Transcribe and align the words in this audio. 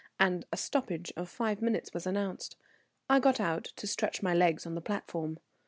and 0.19 0.47
a 0.51 0.57
stoppage 0.57 1.13
of 1.15 1.29
five 1.29 1.61
minutes 1.61 1.93
was 1.93 2.07
announced. 2.07 2.55
I 3.07 3.19
got 3.19 3.39
out 3.39 3.65
to 3.75 3.85
stretch 3.85 4.23
my 4.23 4.33
legs 4.33 4.65
on 4.65 4.73
the 4.73 4.81
platform. 4.81 5.37